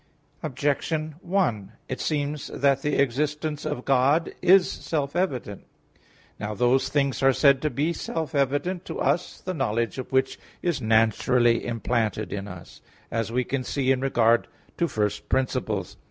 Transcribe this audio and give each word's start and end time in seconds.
Objection 0.41 1.13
1: 1.21 1.73
It 1.87 2.01
seems 2.01 2.47
that 2.47 2.81
the 2.81 2.95
existence 2.95 3.65
of 3.67 3.85
God 3.85 4.33
is 4.41 4.67
self 4.67 5.15
evident. 5.15 5.65
Now 6.39 6.55
those 6.55 6.89
things 6.89 7.21
are 7.21 7.31
said 7.31 7.61
to 7.61 7.69
be 7.69 7.93
self 7.93 8.33
evident 8.33 8.83
to 8.85 8.99
us 8.99 9.41
the 9.41 9.53
knowledge 9.53 9.99
of 9.99 10.11
which 10.11 10.39
is 10.63 10.81
naturally 10.81 11.63
implanted 11.63 12.33
in 12.33 12.47
us, 12.47 12.81
as 13.11 13.31
we 13.31 13.43
can 13.43 13.63
see 13.63 13.91
in 13.91 14.01
regard 14.01 14.47
to 14.77 14.87
first 14.87 15.29
principles. 15.29 15.97